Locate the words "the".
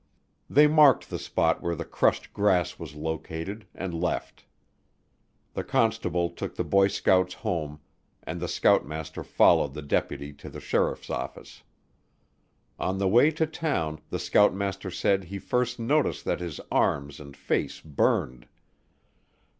1.11-1.19, 1.75-1.85, 5.53-5.63, 6.55-6.63, 8.41-8.47, 9.75-9.83, 10.49-10.59, 12.97-13.07, 14.09-14.17